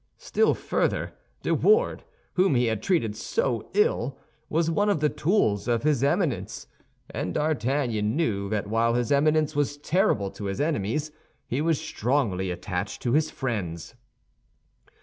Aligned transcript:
Still 0.17 0.55
further, 0.55 1.13
De 1.43 1.53
Wardes, 1.53 2.03
whom 2.33 2.55
he 2.55 2.65
had 2.65 2.81
treated 2.81 3.15
so 3.15 3.69
ill, 3.75 4.17
was 4.49 4.71
one 4.71 4.89
of 4.89 4.99
the 4.99 5.09
tools 5.09 5.67
of 5.67 5.83
his 5.83 6.03
Eminence; 6.03 6.65
and 7.11 7.35
D'Artagnan 7.35 8.15
knew 8.15 8.49
that 8.49 8.65
while 8.65 8.95
his 8.95 9.11
Eminence 9.11 9.55
was 9.55 9.77
terrible 9.77 10.31
to 10.31 10.45
his 10.45 10.59
enemies, 10.59 11.11
he 11.45 11.61
was 11.61 11.79
strongly 11.79 12.49
attached 12.49 13.03
to 13.03 13.13
his 13.13 13.29
friends. 13.29 13.93